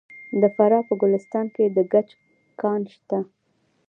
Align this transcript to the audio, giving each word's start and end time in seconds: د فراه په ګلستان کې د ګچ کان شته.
د 0.41 0.43
فراه 0.55 0.83
په 0.87 0.93
ګلستان 1.01 1.45
کې 1.55 1.63
د 1.75 1.77
ګچ 1.91 2.09
کان 2.61 2.81
شته. 2.93 3.19